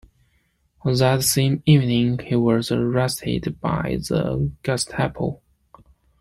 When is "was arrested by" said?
2.35-3.97